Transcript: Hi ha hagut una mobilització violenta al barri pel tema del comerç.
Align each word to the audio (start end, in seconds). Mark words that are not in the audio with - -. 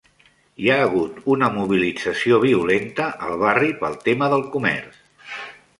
Hi 0.61 0.69
ha 0.69 0.77
hagut 0.85 1.19
una 1.33 1.49
mobilització 1.57 2.41
violenta 2.47 3.11
al 3.27 3.37
barri 3.47 3.71
pel 3.83 4.03
tema 4.09 4.33
del 4.35 4.47
comerç. 4.57 4.99